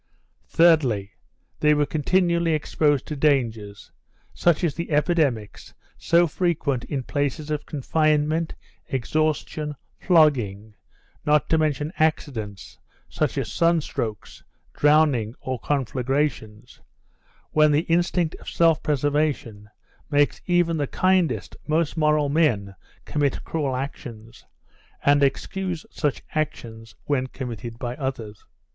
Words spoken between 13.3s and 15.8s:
as sunstrokes, drowning or